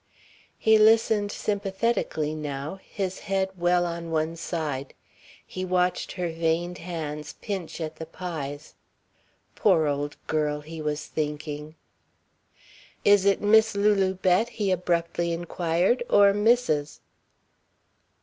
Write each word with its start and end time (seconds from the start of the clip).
He 0.57 0.79
listened 0.79 1.31
sympathetically 1.31 2.33
now, 2.33 2.79
his 2.83 3.19
head 3.19 3.51
well 3.55 3.85
on 3.85 4.09
one 4.09 4.35
side. 4.35 4.95
He 5.45 5.63
watched 5.63 6.13
her 6.13 6.29
veined 6.31 6.79
hands 6.79 7.33
pinch 7.39 7.79
at 7.79 7.97
the 7.97 8.07
pies. 8.07 8.73
"Poor 9.53 9.85
old 9.85 10.17
girl," 10.25 10.61
he 10.61 10.81
was 10.81 11.05
thinking. 11.05 11.75
"Is 13.05 13.25
it 13.25 13.41
Miss 13.43 13.75
Lulu 13.75 14.15
Bett?" 14.15 14.49
he 14.49 14.71
abruptly 14.71 15.31
inquired. 15.33 16.01
"Or 16.09 16.33
Mrs.?" 16.33 17.01